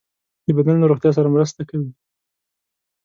[0.45, 1.89] د بدن له روغتیا سره مرسته کوي.